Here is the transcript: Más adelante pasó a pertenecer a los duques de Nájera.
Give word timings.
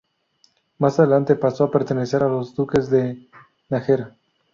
Más 0.79 0.99
adelante 0.99 1.35
pasó 1.35 1.65
a 1.65 1.69
pertenecer 1.69 2.23
a 2.23 2.27
los 2.27 2.55
duques 2.55 2.89
de 2.89 3.29
Nájera. 3.69 4.15